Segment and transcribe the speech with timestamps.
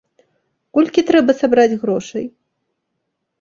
[0.77, 2.25] Колькі трэба сабраць грошай?